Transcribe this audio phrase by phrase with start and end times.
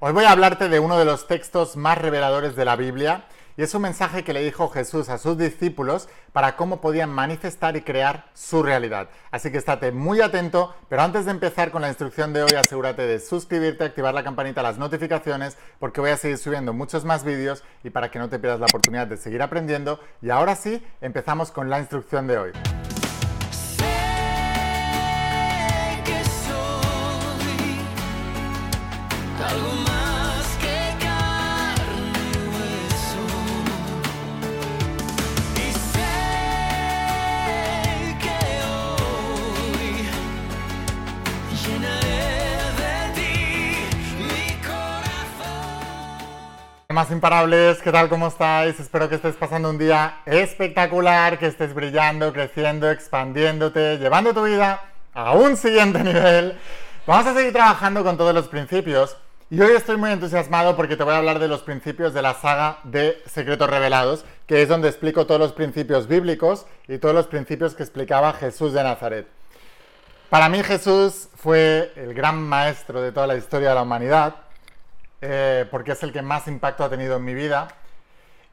[0.00, 3.24] Hoy voy a hablarte de uno de los textos más reveladores de la Biblia
[3.56, 7.76] y es un mensaje que le dijo Jesús a sus discípulos para cómo podían manifestar
[7.76, 9.08] y crear su realidad.
[9.32, 13.02] Así que estate muy atento, pero antes de empezar con la instrucción de hoy, asegúrate
[13.08, 17.64] de suscribirte, activar la campanita, las notificaciones, porque voy a seguir subiendo muchos más vídeos
[17.82, 19.98] y para que no te pierdas la oportunidad de seguir aprendiendo.
[20.22, 22.52] Y ahora sí, empezamos con la instrucción de hoy.
[46.94, 48.08] Más imparables, ¿qué tal?
[48.08, 48.80] ¿Cómo estáis?
[48.80, 54.80] Espero que estés pasando un día espectacular, que estés brillando, creciendo, expandiéndote, llevando tu vida
[55.12, 56.58] a un siguiente nivel.
[57.06, 59.18] Vamos a seguir trabajando con todos los principios
[59.50, 62.32] y hoy estoy muy entusiasmado porque te voy a hablar de los principios de la
[62.32, 67.26] saga de Secretos Revelados, que es donde explico todos los principios bíblicos y todos los
[67.26, 69.28] principios que explicaba Jesús de Nazaret.
[70.30, 74.47] Para mí Jesús fue el gran maestro de toda la historia de la humanidad
[75.20, 77.68] eh, porque es el que más impacto ha tenido en mi vida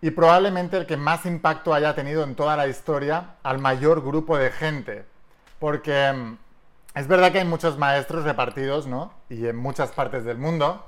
[0.01, 4.37] y probablemente el que más impacto haya tenido en toda la historia al mayor grupo
[4.37, 5.05] de gente.
[5.59, 6.37] Porque mm,
[6.95, 9.13] es verdad que hay muchos maestros repartidos, ¿no?
[9.29, 10.85] Y en muchas partes del mundo,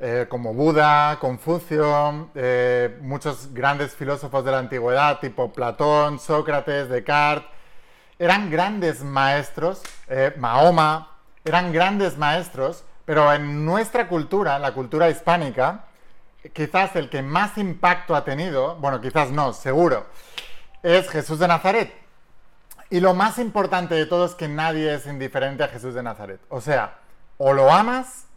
[0.00, 7.48] eh, como Buda, Confucio, eh, muchos grandes filósofos de la antigüedad, tipo Platón, Sócrates, Descartes,
[8.18, 9.82] eran grandes maestros,
[10.36, 15.84] Mahoma, eran grandes maestros, pero en nuestra cultura, la cultura hispánica,
[16.54, 20.06] quizás el que más impacto ha tenido, bueno, quizás no, seguro,
[20.82, 21.92] es Jesús de Nazaret.
[22.88, 26.40] Y lo más importante de todo es que nadie es indiferente a Jesús de Nazaret.
[26.48, 27.00] O sea,
[27.36, 28.28] o lo amas,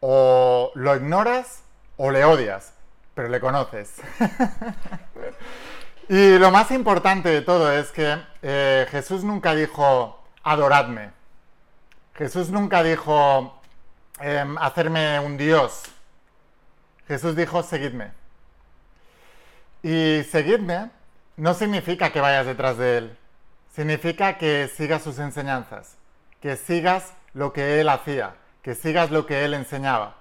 [0.00, 1.62] o lo ignoras,
[1.98, 2.72] o le odias,
[3.12, 3.96] pero le conoces.
[6.08, 11.10] y lo más importante de todo es que eh, Jesús nunca dijo, adoradme.
[12.14, 13.58] Jesús nunca dijo,
[14.20, 15.84] Em, hacerme un Dios.
[17.08, 18.12] Jesús dijo, seguidme.
[19.82, 20.90] Y seguidme
[21.36, 23.18] no significa que vayas detrás de Él,
[23.74, 25.96] significa que sigas sus enseñanzas,
[26.40, 30.16] que sigas lo que Él hacía, que sigas lo que Él enseñaba.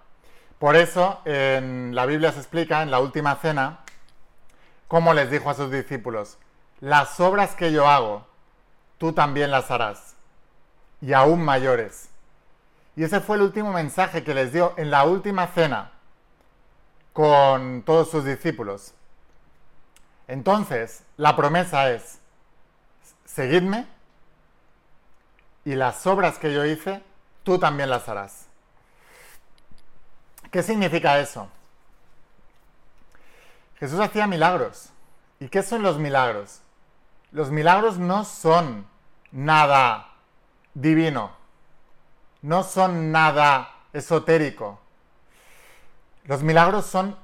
[0.57, 3.79] Por eso en la Biblia se explica, en la última cena,
[4.87, 6.37] cómo les dijo a sus discípulos,
[6.79, 8.25] las obras que yo hago,
[8.97, 10.15] tú también las harás,
[11.01, 12.10] y aún mayores
[12.95, 15.91] y ese fue el último mensaje que les dio en la última cena
[17.13, 18.93] con todos sus discípulos.
[20.27, 22.19] Entonces, la promesa es,
[23.25, 23.87] seguidme
[25.63, 27.01] y las obras que yo hice,
[27.43, 28.47] tú también las harás.
[30.51, 31.49] ¿Qué significa eso?
[33.79, 34.89] Jesús hacía milagros.
[35.39, 36.61] ¿Y qué son los milagros?
[37.31, 38.85] Los milagros no son
[39.31, 40.13] nada
[40.73, 41.40] divino
[42.41, 44.79] no son nada esotérico.
[46.25, 47.15] Los milagros son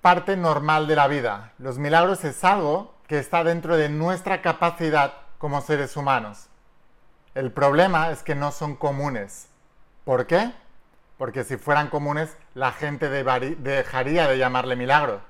[0.00, 1.52] parte normal de la vida.
[1.58, 6.46] Los milagros es algo que está dentro de nuestra capacidad como seres humanos.
[7.34, 9.48] El problema es que no son comunes.
[10.04, 10.52] ¿Por qué?
[11.18, 15.20] Porque si fueran comunes, la gente dejaría de llamarle milagro.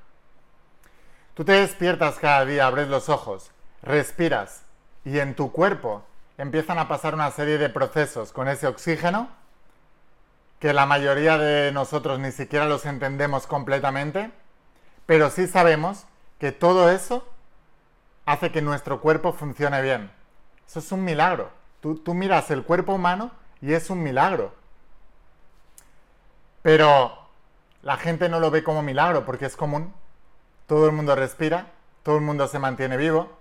[1.35, 3.51] Tú te despiertas cada día, abres los ojos,
[3.83, 4.63] respiras
[5.05, 6.05] y en tu cuerpo
[6.39, 9.29] empiezan a pasar una serie de procesos con ese oxígeno
[10.59, 14.31] que la mayoría de nosotros ni siquiera los entendemos completamente,
[15.05, 16.07] pero sí sabemos
[16.39, 17.27] que todo eso
[18.25, 20.11] hace que nuestro cuerpo funcione bien.
[20.67, 21.51] Eso es un milagro.
[21.81, 23.31] Tú, tú miras el cuerpo humano
[23.61, 24.55] y es un milagro.
[26.63, 27.17] Pero
[27.83, 29.95] la gente no lo ve como milagro porque es común.
[30.67, 31.67] Todo el mundo respira,
[32.03, 33.36] todo el mundo se mantiene vivo,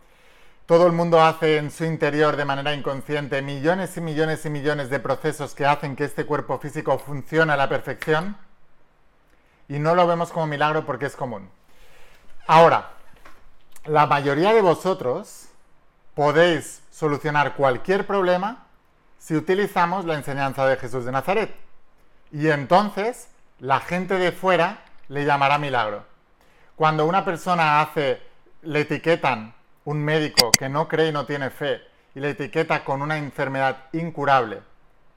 [0.66, 4.90] todo el mundo hace en su interior de manera inconsciente millones y millones y millones
[4.90, 8.36] de procesos que hacen que este cuerpo físico funcione a la perfección
[9.68, 11.50] y no lo vemos como milagro porque es común.
[12.48, 12.90] Ahora,
[13.86, 15.50] la mayoría de vosotros
[16.16, 18.66] podéis solucionar cualquier problema
[19.20, 21.56] si utilizamos la enseñanza de Jesús de Nazaret.
[22.32, 23.28] Y entonces
[23.60, 26.06] la gente de fuera le llamará milagro.
[26.76, 28.20] Cuando una persona hace,
[28.64, 29.54] le etiquetan
[29.86, 31.82] un médico que no cree y no tiene fe
[32.14, 34.62] y le etiqueta con una enfermedad incurable,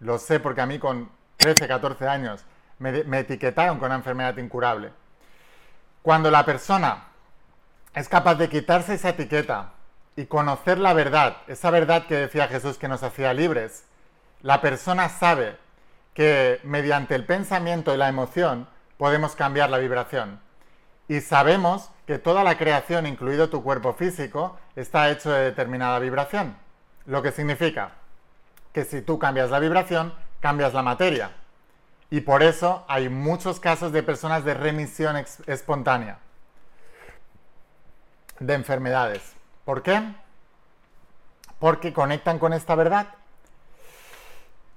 [0.01, 2.45] lo sé porque a mí con 13, 14 años
[2.79, 4.93] me, me etiquetaron con una enfermedad incurable.
[6.03, 7.05] Cuando la persona
[7.95, 9.73] es capaz de quitarse esa etiqueta
[10.17, 13.85] y conocer la verdad, esa verdad que decía Jesús que nos hacía libres,
[14.43, 15.57] la persona sabe
[16.15, 20.41] que mediante el pensamiento y la emoción podemos cambiar la vibración.
[21.09, 26.57] Y sabemos que toda la creación, incluido tu cuerpo físico, está hecho de determinada vibración.
[27.07, 27.93] Lo que significa
[28.73, 31.33] que si tú cambias la vibración, cambias la materia.
[32.11, 35.17] Y por eso hay muchos casos de personas de remisión
[35.47, 36.19] espontánea
[38.39, 39.33] de enfermedades.
[39.65, 40.03] ¿Por qué?
[41.59, 43.09] Porque conectan con esta verdad.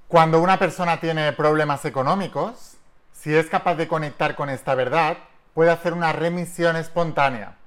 [0.08, 2.76] Cuando una persona tiene problemas económicos,
[3.14, 5.18] si es capaz de conectar con esta verdad,
[5.54, 7.58] puede hacer una remisión espontánea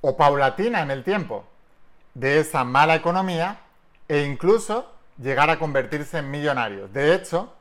[0.00, 1.44] o paulatina en el tiempo
[2.14, 3.60] de esa mala economía
[4.08, 6.92] e incluso llegar a convertirse en millonarios.
[6.92, 7.52] De hecho,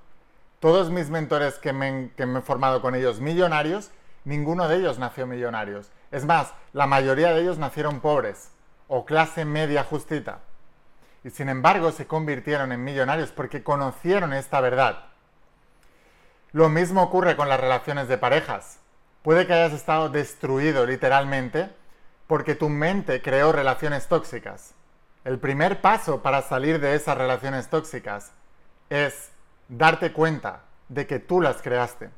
[0.60, 3.92] todos mis mentores que me, he formado con ellos millonarios,
[4.26, 5.92] ninguno de ellos nació millonarios.
[6.12, 8.52] Es más, la mayoría de ellos nacieron pobres
[8.88, 10.40] o clase media justita.
[11.24, 15.06] Y sin embargo se convirtieron en millonarios porque conocieron esta verdad.
[16.52, 18.80] Lo mismo ocurre con las relaciones de parejas.
[19.24, 21.70] Puede que hayas estado destruido literalmente
[22.26, 24.74] porque tu mente creó relaciones tóxicas.
[25.24, 28.32] El primer paso para salir de esas relaciones tóxicas
[28.90, 29.30] es
[29.68, 32.10] darte cuenta de que tú las creaste.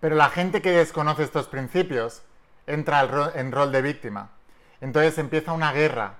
[0.00, 2.22] Pero la gente que desconoce estos principios
[2.66, 4.30] entra en rol de víctima.
[4.80, 6.14] Entonces empieza una guerra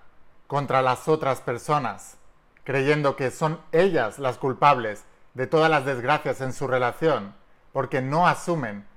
[0.46, 2.18] contra las otras personas,
[2.64, 7.34] creyendo que son ellas las culpables de todas las desgracias en su relación,
[7.72, 8.89] porque no asumen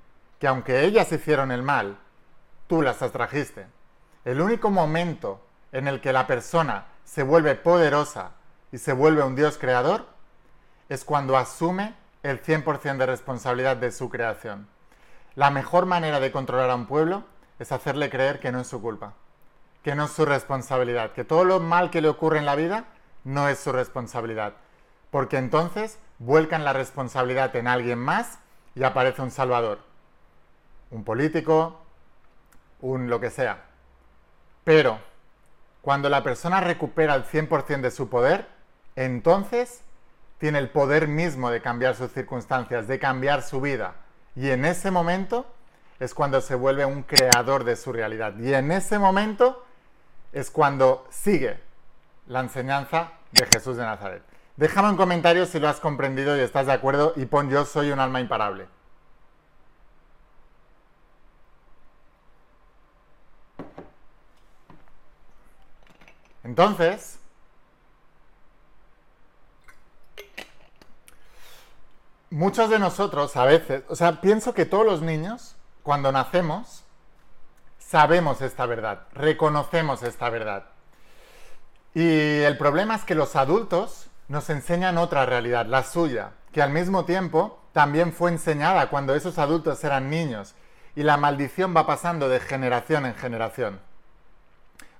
[0.44, 1.96] que aunque ellas hicieron el mal,
[2.66, 3.66] tú las atrajiste.
[4.26, 5.40] El único momento
[5.72, 8.32] en el que la persona se vuelve poderosa
[8.70, 10.04] y se vuelve un Dios creador
[10.90, 14.68] es cuando asume el 100% de responsabilidad de su creación.
[15.34, 17.24] La mejor manera de controlar a un pueblo
[17.58, 19.14] es hacerle creer que no es su culpa,
[19.82, 22.84] que no es su responsabilidad, que todo lo mal que le ocurre en la vida
[23.24, 24.52] no es su responsabilidad,
[25.10, 28.40] porque entonces vuelcan la responsabilidad en alguien más
[28.74, 29.93] y aparece un salvador,
[30.94, 31.80] un político,
[32.80, 33.64] un lo que sea.
[34.62, 34.98] Pero
[35.82, 38.48] cuando la persona recupera el 100% de su poder,
[38.96, 39.82] entonces
[40.38, 43.96] tiene el poder mismo de cambiar sus circunstancias, de cambiar su vida.
[44.36, 45.46] Y en ese momento
[45.98, 48.34] es cuando se vuelve un creador de su realidad.
[48.38, 49.64] Y en ese momento
[50.32, 51.58] es cuando sigue
[52.26, 54.22] la enseñanza de Jesús de Nazaret.
[54.56, 57.90] Déjame en comentarios si lo has comprendido y estás de acuerdo y pon yo soy
[57.90, 58.68] un alma imparable.
[66.44, 67.18] Entonces,
[72.30, 76.84] muchos de nosotros a veces, o sea, pienso que todos los niños cuando nacemos,
[77.78, 80.66] sabemos esta verdad, reconocemos esta verdad.
[81.94, 86.70] Y el problema es que los adultos nos enseñan otra realidad, la suya, que al
[86.70, 90.54] mismo tiempo también fue enseñada cuando esos adultos eran niños.
[90.96, 93.80] Y la maldición va pasando de generación en generación.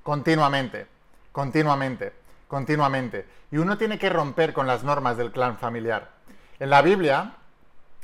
[0.02, 0.88] Continuamente,
[1.34, 2.12] continuamente,
[2.46, 3.26] continuamente.
[3.50, 6.12] Y uno tiene que romper con las normas del clan familiar.
[6.60, 7.34] En la Biblia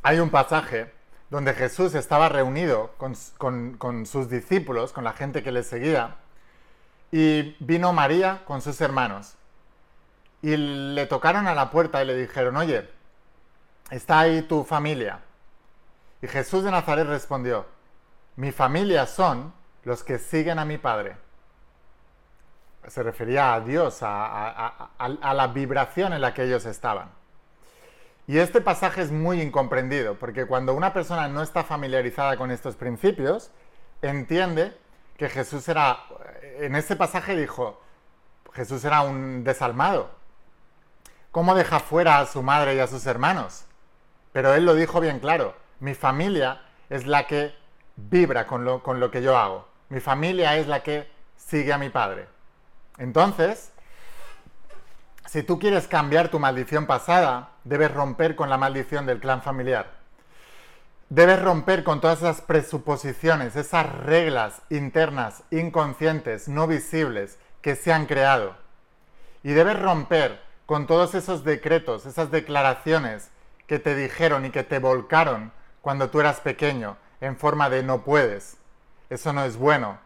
[0.02, 0.92] hay un pasaje
[1.30, 3.14] donde Jesús estaba reunido con,
[4.04, 6.16] sus discípulos, con la gente que le seguía,
[7.12, 9.36] y vino María con sus hermanos.
[10.42, 12.90] Y le tocaron a la puerta y le dijeron, oye,
[13.92, 15.20] está ahí tu familia.
[16.20, 17.64] Y Jesús de Nazaret respondió,
[18.34, 19.52] mi familia son
[19.84, 21.29] los que siguen a mi Padre.
[22.88, 27.10] Se refería a Dios, a la vibración en la que ellos estaban.
[28.26, 32.76] Y este pasaje es muy incomprendido, porque cuando una persona no está familiarizada con estos
[32.76, 33.50] principios,
[34.02, 34.76] entiende
[35.16, 36.04] que Jesús era,
[36.60, 37.80] en este pasaje dijo,
[38.52, 40.10] Jesús era un desalmado.
[41.32, 43.64] ¿Cómo deja fuera a su madre y a sus hermanos?
[44.32, 47.54] Pero él lo dijo bien claro, mi familia es la que
[47.96, 49.66] vibra con lo que yo hago.
[49.88, 52.28] Mi familia es la que sigue a mi padre.
[53.00, 53.72] Entonces,
[55.26, 59.98] si tú quieres cambiar tu maldición pasada, debes romper con la maldición del clan familiar.
[61.08, 68.06] Debes romper con todas esas presuposiciones, esas reglas internas, inconscientes, no visibles que se han
[68.06, 68.54] creado.
[69.42, 73.30] Y debes romper con todos esos decretos, esas declaraciones
[73.66, 78.02] que te dijeron y que te volcaron cuando tú eras pequeño en forma de no
[78.02, 78.58] puedes.
[79.08, 79.98] Eso no es bueno.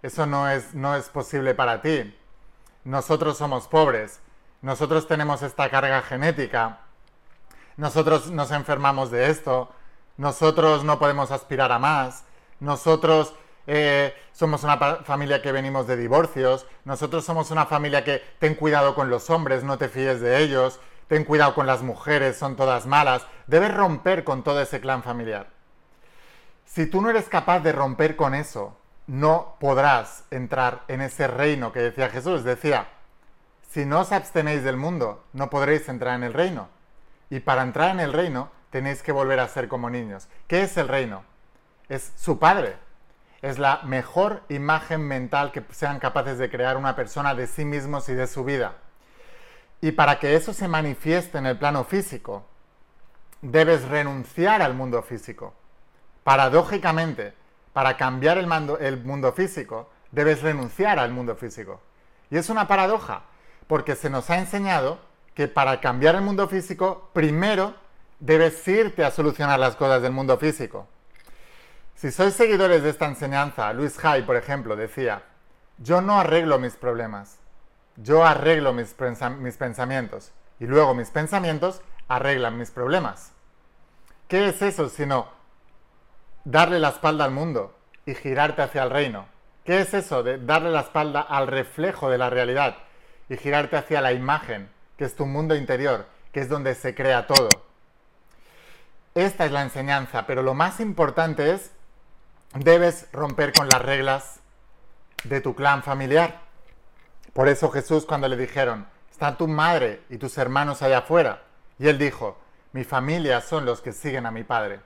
[0.00, 2.14] Eso no es, no es posible para ti.
[2.86, 4.20] Nosotros somos pobres.
[4.62, 6.78] Nosotros tenemos esta carga genética,
[7.76, 9.70] nosotros nos enfermamos de esto,
[10.16, 12.24] nosotros no podemos aspirar a más,
[12.58, 13.34] nosotros
[13.66, 18.94] eh, somos una familia que venimos de divorcios, nosotros somos una familia que ten cuidado
[18.94, 22.86] con los hombres, no te fíes de ellos, ten cuidado con las mujeres, son todas
[22.86, 23.26] malas.
[23.46, 25.48] Debes romper con todo ese clan familiar.
[26.64, 31.72] Si tú no eres capaz de romper con eso, no podrás entrar en ese reino
[31.72, 32.44] que decía Jesús.
[32.44, 32.88] Decía,
[33.70, 36.68] si no os abstenéis del mundo, no podréis entrar en el reino.
[37.30, 40.28] Y para entrar en el reino tenéis que volver a ser como niños.
[40.46, 41.24] ¿Qué es el reino?
[41.88, 42.76] Es su Padre.
[43.42, 48.08] Es la mejor imagen mental que sean capaces de crear una persona de sí mismos
[48.08, 48.76] y de su vida.
[49.80, 52.44] Y para que eso se manifieste en el plano físico,
[53.42, 55.54] debes renunciar al mundo físico.
[56.24, 57.34] Paradójicamente,
[57.76, 61.82] para cambiar el, el, mundo físico, debes renunciar al mundo físico.
[62.30, 63.24] Y es una paradoja,
[63.66, 64.98] porque se nos ha enseñado
[65.34, 67.74] que para cambiar el mundo físico, primero
[68.18, 70.88] debes irte a solucionar las cosas del mundo físico.
[71.94, 75.24] Si sois seguidores de esta enseñanza, Luis Hay, por ejemplo, decía,
[75.76, 77.40] yo no arreglo mis problemas,
[77.96, 78.96] yo arreglo mis,
[79.38, 83.32] mis pensamientos y luego mis pensamientos arreglan mis problemas.
[84.28, 85.35] ¿Qué es eso sino
[86.46, 87.76] darle la espalda al mundo
[88.06, 89.26] y girarte hacia el reino?
[89.64, 92.76] ¿Qué es eso de darle la espalda al reflejo de la realidad
[93.28, 97.26] y girarte hacia la imagen, que es tu mundo interior, que es donde se crea
[97.26, 97.48] todo?
[99.16, 101.72] Esta es la enseñanza, pero lo más importante es,
[102.54, 104.38] debes romper con las reglas
[105.24, 106.42] de tu clan familiar.
[107.32, 111.42] Por eso Jesús cuando le dijeron, está tu madre y tus hermanos allá afuera,
[111.80, 112.38] y él dijo,
[112.72, 114.80] mi familia son los que siguen a mi padre.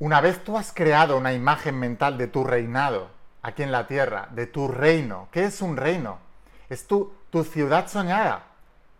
[0.00, 3.10] Una vez tú has creado una imagen mental de tu reinado
[3.42, 6.18] aquí en la tierra, de tu reino, ¿qué es un reino?
[6.68, 8.44] Es tu, tu ciudad soñada,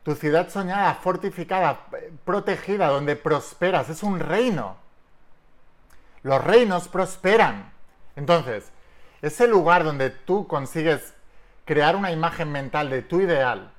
[0.02, 1.87] tu ciudad soñada, fortificada,
[2.25, 3.90] protegida, donde prosperas.
[3.90, 4.76] Es un reino.
[6.23, 7.73] Los reinos prosperan.
[8.17, 8.73] Entonces,
[9.23, 11.14] ese lugar donde tú consigues
[11.64, 13.71] crear una imagen mental de tu ideal,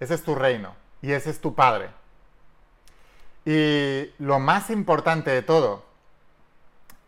[0.00, 1.90] ese es tu reino y ese es tu padre.
[3.44, 5.84] Y lo más importante de todo,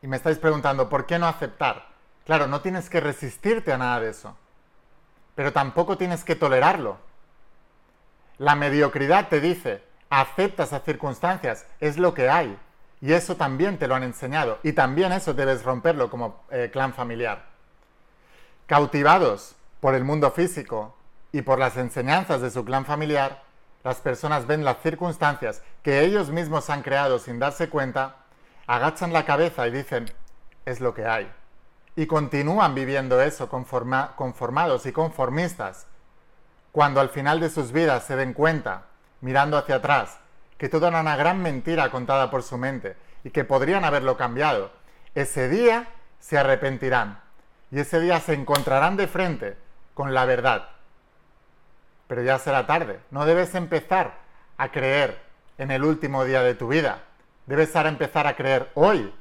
[0.03, 1.87] y me estáis preguntando, ¿por qué no aceptar?
[2.27, 4.37] Claro, no tienes que resistirte a nada de eso,
[5.35, 6.99] pero tampoco tienes que tolerarlo.
[8.39, 12.59] La mediocridad te dice, acepta esas circunstancias, es lo que hay.
[13.01, 14.59] Y eso también te lo han enseñado.
[14.63, 17.47] Y también eso debes romperlo como eh, clan familiar.
[18.67, 20.97] Cautivados por el mundo físico
[21.33, 23.43] y por las enseñanzas de su clan familiar,
[23.83, 28.22] las personas ven las circunstancias que ellos mismos han creado sin darse cuenta,
[28.67, 30.11] agachan la cabeza y dicen,
[30.65, 31.31] es lo que hay.
[31.97, 35.87] Y continúan viviendo eso conformados y conformistas
[36.73, 38.87] cuando al final de sus vidas se den cuenta,
[39.21, 40.19] mirando hacia atrás,
[40.57, 44.71] que toda era una gran mentira contada por su mente y que podrían haberlo cambiado,
[45.15, 45.89] ese día
[46.19, 47.21] se arrepentirán
[47.71, 49.57] y ese día se encontrarán de frente
[49.93, 50.71] con la verdad.
[52.07, 54.15] Pero ya será tarde, no debes empezar
[54.57, 55.21] a creer
[55.59, 57.03] en el último día de tu vida,
[57.47, 59.13] debes empezar a creer hoy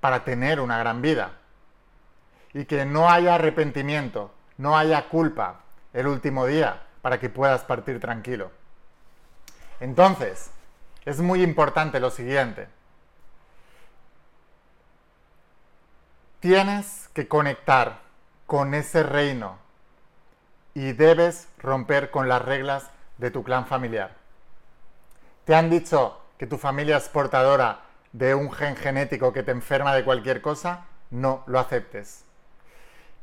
[0.00, 1.32] para tener una gran vida.
[2.52, 5.60] Y que no haya arrepentimiento, no haya culpa,
[5.92, 8.50] el último día para que puedas partir tranquilo.
[9.80, 10.50] Entonces,
[11.04, 12.68] es muy importante lo siguiente.
[16.40, 18.00] Tienes que conectar
[18.46, 19.58] con ese reino
[20.74, 24.14] y debes romper con las reglas de tu clan familiar.
[25.44, 27.80] ¿Te han dicho que tu familia es portadora
[28.12, 30.86] de un gen genético que te enferma de cualquier cosa?
[31.10, 32.24] No lo aceptes.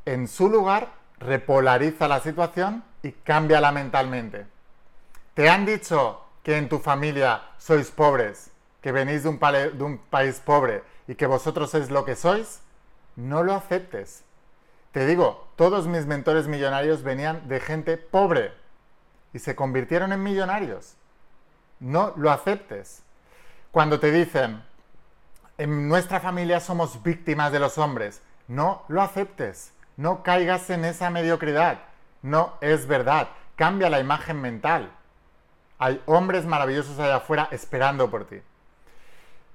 [0.05, 0.89] En su lugar,
[1.20, 4.46] repolariza la situación y cámbiala mentalmente.
[5.34, 8.51] ¿Te han dicho que en tu familia sois pobres,
[8.82, 12.62] que venís de un, de un país pobre y que vosotros sois lo que sois?
[13.15, 14.24] No lo aceptes.
[14.91, 18.53] Te digo, todos mis mentores millonarios venían de gente pobre
[19.34, 20.96] y se convirtieron en millonarios.
[21.79, 23.02] No lo aceptes.
[23.74, 24.63] Cuando te dicen,
[25.58, 29.74] en nuestra familia somos víctimas de los hombres, no lo aceptes.
[29.98, 31.80] No caigas en esa mediocridad.
[32.22, 33.30] No es verdad.
[33.56, 34.92] Cambia la imagen mental.
[35.80, 38.44] Hay hombres maravillosos allá afuera esperando por ti.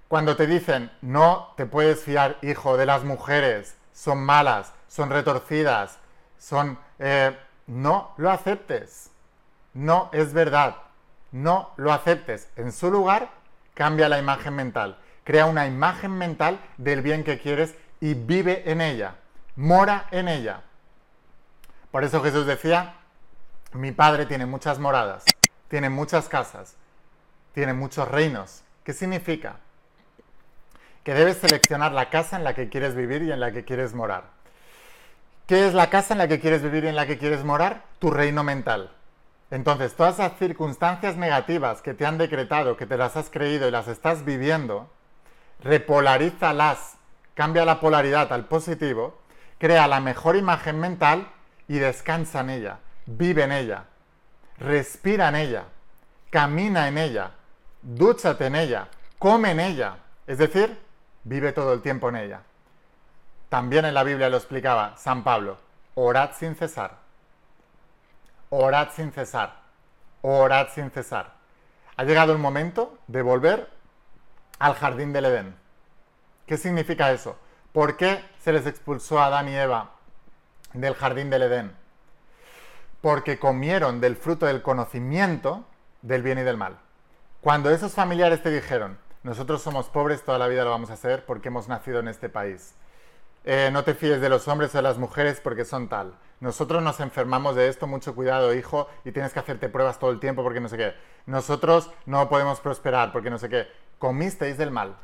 [0.09, 6.01] Cuando te dicen, no te puedes fiar, hijo, de las mujeres, son malas, son retorcidas,
[6.39, 6.77] son...
[6.99, 9.13] Eh, no lo aceptes.
[9.75, 10.75] No es verdad.
[11.31, 12.49] No lo aceptes.
[12.57, 13.38] En su lugar,
[13.79, 14.99] cambia la imagen mental.
[15.25, 19.15] Crea una imagen mental del bien que quieres y vive en ella
[19.59, 20.63] mora en ella.
[21.91, 22.95] Por eso Jesús decía,
[23.73, 25.25] mi Padre tiene muchas moradas,
[25.69, 26.77] tiene muchas casas,
[27.53, 28.63] tiene muchos reinos.
[28.85, 29.57] ¿Qué significa?
[31.03, 33.95] Que debes seleccionar la casa en la que quieres vivir y en la que quieres
[33.95, 34.25] morar.
[35.49, 37.83] ¿Qué es la casa en la que quieres vivir y en la que quieres morar?
[37.99, 38.93] Tu reino mental.
[39.51, 43.71] Entonces, todas esas circunstancias negativas que te han decretado, que te las has creído y
[43.71, 44.91] las estás viviendo,
[45.63, 46.97] repolarízalas
[47.35, 49.17] cambia la polaridad al positivo,
[49.59, 51.29] crea la mejor imagen mental
[51.69, 53.85] y descansa en ella, vive en ella,
[54.59, 55.65] respira en ella,
[56.31, 57.31] camina en ella,
[57.81, 58.89] dúchate en ella,
[59.21, 60.79] come en ella, es decir,
[61.23, 62.43] vive todo el tiempo en ella.
[63.49, 65.59] También en la Biblia lo explicaba San Pablo,
[65.95, 66.99] orad sin cesar,
[68.51, 69.61] orad sin cesar,
[70.23, 71.35] orad sin cesar.
[71.97, 73.69] Ha llegado el momento de volver
[74.59, 75.57] al jardín del Edén.
[76.47, 77.37] ¿Qué significa eso?
[77.73, 79.91] ¿Por qué se les expulsó a Adán y Eva
[80.73, 81.73] del jardín del Edén?
[83.01, 85.65] Porque comieron del fruto del conocimiento
[86.03, 86.79] del bien y del mal.
[87.41, 91.25] Cuando esos familiares te dijeron, nosotros somos pobres, toda la vida lo vamos a hacer
[91.27, 92.75] porque hemos nacido en este país.
[93.45, 96.15] Eh, no te fíes de los hombres o de las mujeres porque son tal.
[96.41, 100.21] Nosotros nos enfermamos de esto, mucho cuidado, hijo, y tienes que hacerte pruebas todo el
[100.21, 100.95] tiempo porque no sé qué.
[101.27, 103.67] Nosotros no podemos prosperar porque no sé qué.
[103.99, 104.97] Comisteis del mal.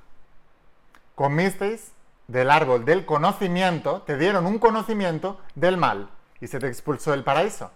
[1.14, 1.92] Comisteis
[2.28, 6.08] del árbol del conocimiento, te dieron un conocimiento del mal
[6.40, 7.70] y se te expulsó del paraíso.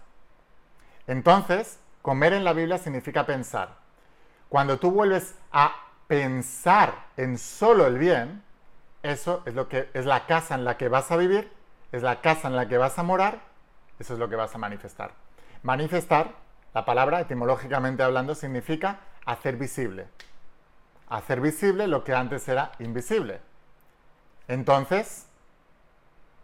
[1.07, 3.75] Entonces, comer en la Biblia significa pensar.
[4.47, 5.75] Cuando tú vuelves a
[6.07, 8.43] pensar en solo el bien,
[9.03, 11.51] eso es lo que es la casa en la que vas a vivir,
[11.91, 13.48] es la casa en la que vas a morar,
[13.99, 15.11] eso es lo que vas a manifestar.
[15.61, 16.33] Manifestar,
[16.73, 20.07] la palabra etimológicamente hablando significa hacer visible.
[21.09, 23.41] Hacer visible lo que antes era invisible.
[24.47, 25.27] Entonces,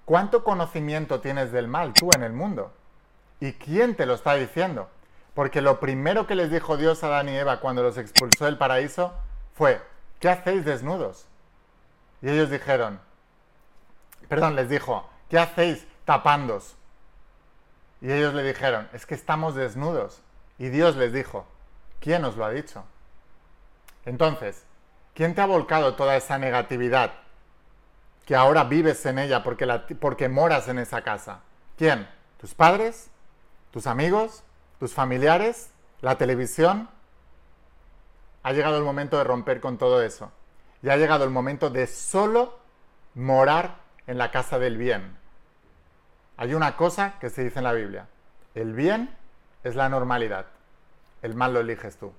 [0.04, 2.74] ¿cuánto conocimiento tienes del mal tú en el mundo?
[3.40, 4.90] ¿Y quién te lo está diciendo?
[5.34, 8.58] Porque lo primero que les dijo Dios a Adán y Eva cuando los expulsó del
[8.58, 9.14] paraíso
[9.54, 9.82] fue,
[10.20, 11.28] ¿qué hacéis desnudos?
[12.22, 13.00] Y ellos dijeron,
[14.28, 16.76] perdón, les dijo, ¿qué hacéis tapándos?
[18.02, 20.22] Y ellos le dijeron, es que estamos desnudos.
[20.58, 21.46] Y Dios les dijo,
[22.00, 22.84] ¿quién os lo ha dicho?
[24.06, 24.64] Entonces,
[25.14, 27.14] ¿quién te ha volcado toda esa negatividad
[28.26, 29.66] que ahora vives en ella porque,
[30.00, 31.42] porque moras en esa casa?
[31.78, 32.08] ¿Quién?
[32.40, 33.10] ¿Tus padres?
[33.72, 34.44] ¿Tus amigos?
[34.80, 36.90] tus familiares, la televisión.
[38.44, 40.32] Ha llegado el momento de romper con todo eso.
[40.84, 42.60] Y ha llegado el momento de solo
[43.16, 43.78] morar
[44.08, 45.18] en la casa del bien.
[46.38, 48.08] Hay una cosa que se dice en la Biblia.
[48.54, 49.16] El bien
[49.64, 50.46] es la normalidad.
[51.22, 52.14] El mal lo eliges tú.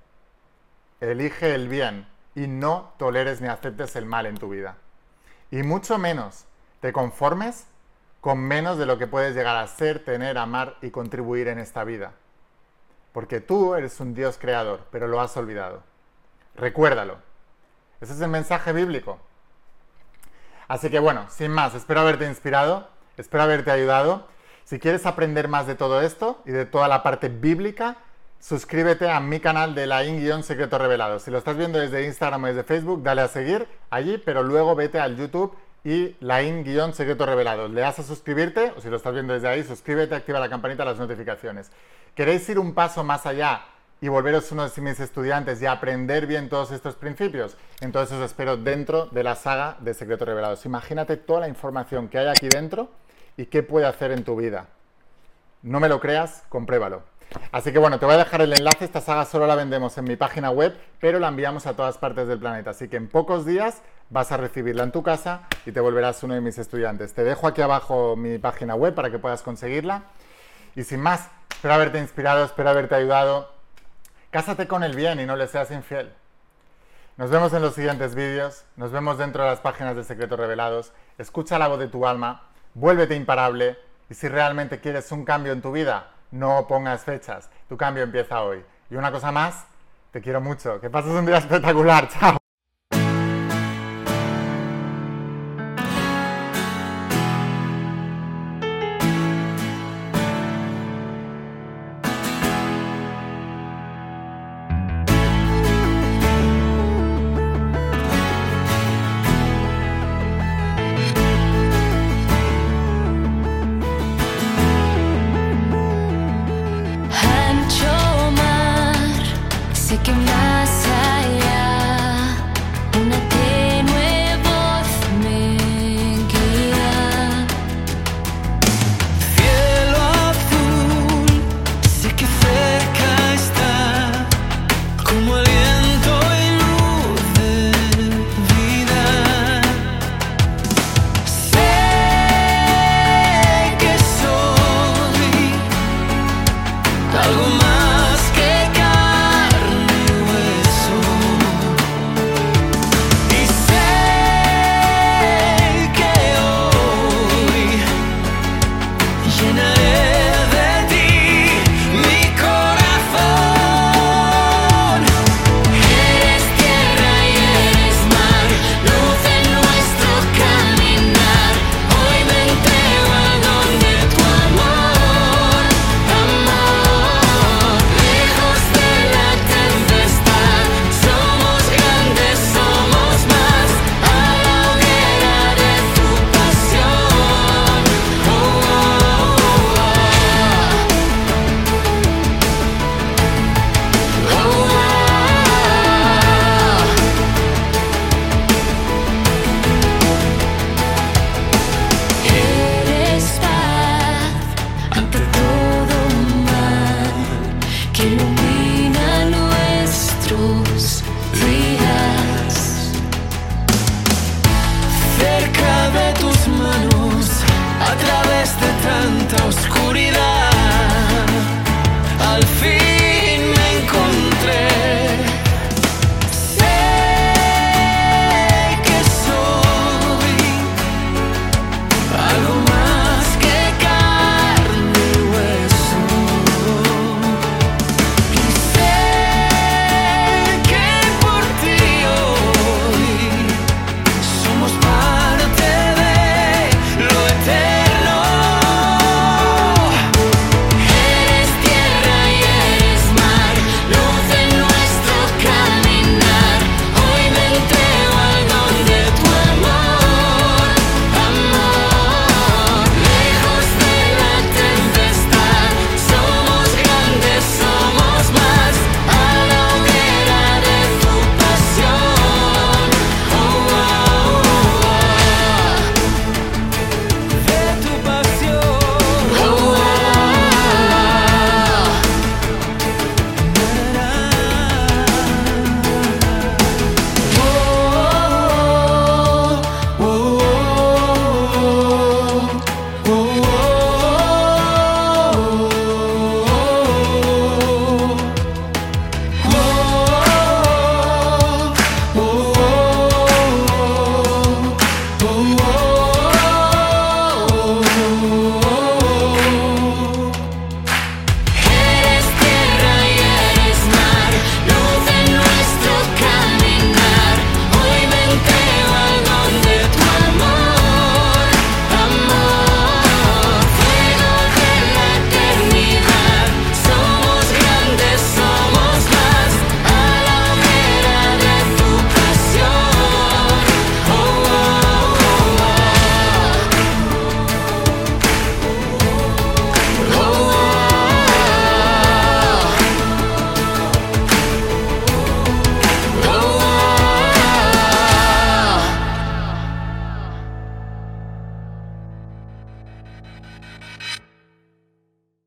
[0.99, 4.77] Elige el bien y no toleres ni aceptes el mal en tu vida.
[5.51, 6.45] Y mucho menos
[6.81, 7.67] te conformes
[8.21, 11.83] con menos de lo que puedes llegar a ser, tener, amar y contribuir en esta
[11.83, 12.13] vida
[13.17, 15.81] porque tú eres un Dios creador, pero lo has olvidado.
[16.55, 17.17] Recuérdalo.
[17.99, 19.17] Ese es el mensaje bíblico.
[20.67, 24.27] Así que bueno, sin más, espero haberte inspirado, espero haberte ayudado.
[24.63, 27.97] Si quieres aprender más de todo esto y de toda la parte bíblica,
[28.39, 31.19] suscríbete a mi canal de la in secreto revelado.
[31.19, 34.75] Si lo estás viendo desde Instagram o desde Facebook, dale a seguir allí, pero luego
[34.75, 37.67] vete al YouTube y la in secreto revelado.
[37.67, 40.83] Le das a suscribirte, o si lo estás viendo desde ahí, suscríbete, activa la campanita,
[40.83, 41.71] las notificaciones.
[42.13, 43.61] ¿Queréis ir un paso más allá
[44.01, 47.55] y volveros uno de mis estudiantes y aprender bien todos estos principios?
[47.79, 50.65] Entonces os espero dentro de la saga de Secretos Revelados.
[50.65, 52.89] Imagínate toda la información que hay aquí dentro
[53.37, 54.67] y qué puede hacer en tu vida.
[55.61, 57.03] No me lo creas, compruébalo.
[57.51, 58.85] Así que bueno, te voy a dejar el enlace.
[58.85, 62.27] Esta saga solo la vendemos en mi página web, pero la enviamos a todas partes
[62.27, 62.71] del planeta.
[62.71, 66.33] Así que en pocos días vas a recibirla en tu casa y te volverás uno
[66.33, 67.13] de mis estudiantes.
[67.13, 70.03] Te dejo aquí abajo mi página web para que puedas conseguirla.
[70.75, 73.51] Y sin más, espero haberte inspirado, espero haberte ayudado.
[74.31, 76.13] Cásate con el bien y no le seas infiel.
[77.17, 80.93] Nos vemos en los siguientes vídeos, nos vemos dentro de las páginas de Secretos Revelados.
[81.17, 82.46] Escucha la voz de tu alma,
[82.77, 83.77] vuélvete imparable
[84.09, 87.49] y si realmente quieres un cambio en tu vida, no pongas fechas.
[87.67, 88.63] Tu cambio empieza hoy.
[88.89, 89.65] Y una cosa más,
[90.11, 90.79] te quiero mucho.
[90.79, 92.07] Que pases un día espectacular.
[92.19, 92.37] Chao.